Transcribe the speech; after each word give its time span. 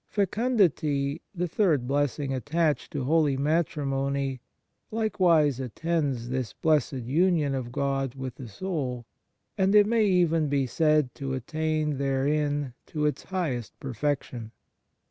Fecundity, 0.09 1.21
the 1.35 1.47
third 1.47 1.87
blessing 1.87 2.33
attached 2.33 2.89
to 2.91 3.03
holy 3.03 3.37
matrimony, 3.37 4.41
likewise 4.89 5.59
attends 5.59 6.29
this 6.29 6.53
blessed 6.53 6.93
union 7.03 7.53
of 7.53 7.71
God 7.71 8.15
with 8.15 8.33
the 8.37 8.47
soul, 8.47 9.05
and 9.59 9.75
it 9.75 9.85
may 9.85 10.05
even 10.07 10.47
be 10.47 10.65
said 10.65 11.13
to 11.13 11.35
attain 11.35 11.99
therein 11.99 12.73
to 12.87 13.05
its 13.05 13.25
highest 13.25 13.79
perfection. 13.79 14.49